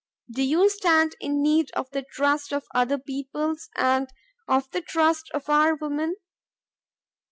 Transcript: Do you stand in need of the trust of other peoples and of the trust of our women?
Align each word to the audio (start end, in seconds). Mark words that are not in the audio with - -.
Do 0.31 0.41
you 0.41 0.67
stand 0.71 1.15
in 1.21 1.43
need 1.43 1.69
of 1.75 1.91
the 1.91 2.01
trust 2.01 2.51
of 2.51 2.65
other 2.73 2.97
peoples 2.97 3.69
and 3.75 4.09
of 4.47 4.67
the 4.71 4.81
trust 4.81 5.29
of 5.31 5.47
our 5.47 5.75
women? 5.75 6.15